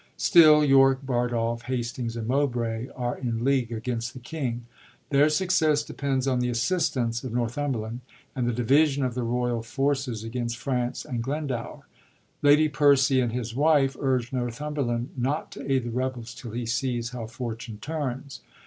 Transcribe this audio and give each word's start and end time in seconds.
Still, 0.17 0.65
York, 0.65 1.05
Bardolph, 1.05 1.61
Hastings, 1.65 2.15
and 2.15 2.27
Mowbray 2.27 2.87
are 2.95 3.15
in 3.15 3.43
league 3.43 3.71
against 3.71 4.15
the 4.15 4.19
king. 4.19 4.65
Their 5.11 5.29
success 5.29 5.83
depends 5.83 6.25
on 6.27 6.39
the 6.39 6.49
assistance 6.49 7.23
of 7.23 7.31
Northumberland, 7.33 7.99
and 8.35 8.47
the 8.47 8.51
division 8.51 9.03
of 9.05 9.13
the 9.13 9.21
royal 9.21 9.61
forces 9.61 10.23
against 10.23 10.57
France 10.57 11.05
and 11.05 11.21
Glendower. 11.21 11.85
Lady 12.41 12.67
Percy 12.67 13.19
and 13.21 13.31
his 13.31 13.53
wife 13.55 13.95
urge 13.99 14.33
Northumberland 14.33 15.09
not 15.15 15.51
to 15.51 15.71
aid 15.71 15.83
the 15.83 15.91
rebels 15.91 16.33
till 16.33 16.49
he 16.49 16.65
sees 16.65 17.09
how 17.11 17.27
fortune 17.27 17.77
turns. 17.77 18.41